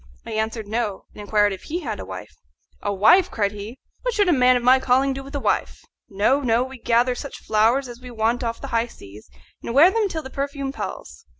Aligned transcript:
I 0.25 0.31
answered, 0.31 0.67
No, 0.67 1.05
and 1.13 1.21
inquired 1.21 1.53
if 1.53 1.65
he 1.65 1.81
had 1.81 1.99
a 1.99 2.05
wife. 2.05 2.33
"A 2.81 2.91
wife!" 2.91 3.29
cried 3.29 3.51
he; 3.51 3.77
"what 4.01 4.15
should 4.15 4.29
a 4.29 4.33
man 4.33 4.55
of 4.57 4.63
my 4.63 4.79
calling 4.79 5.13
do 5.13 5.21
with 5.23 5.35
a 5.35 5.39
wife? 5.39 5.85
No, 6.09 6.39
no! 6.41 6.63
we 6.63 6.79
gather 6.79 7.13
such 7.13 7.37
flowers 7.45 7.87
as 7.87 8.01
we 8.01 8.09
want 8.09 8.43
off 8.43 8.59
the 8.59 8.69
high 8.73 8.87
seas, 8.87 9.29
and 9.61 9.75
wear 9.75 9.91
them 9.91 10.09
till 10.09 10.23
the 10.23 10.31
perfume 10.31 10.71
palls. 10.73 11.23